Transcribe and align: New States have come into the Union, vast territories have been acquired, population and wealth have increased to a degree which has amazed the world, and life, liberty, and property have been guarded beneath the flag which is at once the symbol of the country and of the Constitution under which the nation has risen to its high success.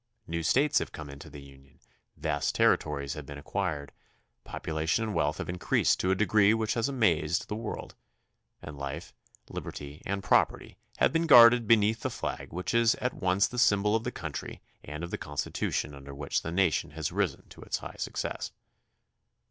New 0.25 0.41
States 0.41 0.79
have 0.79 0.91
come 0.91 1.11
into 1.11 1.29
the 1.29 1.43
Union, 1.43 1.79
vast 2.17 2.55
territories 2.55 3.13
have 3.13 3.27
been 3.27 3.37
acquired, 3.37 3.91
population 4.43 5.03
and 5.03 5.13
wealth 5.13 5.37
have 5.37 5.47
increased 5.47 5.99
to 5.99 6.09
a 6.09 6.15
degree 6.15 6.55
which 6.55 6.73
has 6.73 6.89
amazed 6.89 7.47
the 7.47 7.55
world, 7.55 7.93
and 8.63 8.79
life, 8.79 9.13
liberty, 9.47 10.01
and 10.03 10.23
property 10.23 10.75
have 10.97 11.13
been 11.13 11.27
guarded 11.27 11.67
beneath 11.67 11.99
the 11.99 12.09
flag 12.09 12.51
which 12.51 12.73
is 12.73 12.95
at 12.95 13.13
once 13.13 13.47
the 13.47 13.59
symbol 13.59 13.95
of 13.95 14.03
the 14.03 14.11
country 14.11 14.59
and 14.83 15.03
of 15.03 15.11
the 15.11 15.19
Constitution 15.19 15.93
under 15.93 16.15
which 16.15 16.41
the 16.41 16.51
nation 16.51 16.89
has 16.97 17.11
risen 17.11 17.47
to 17.49 17.61
its 17.61 17.77
high 17.77 17.97
success. 17.99 18.51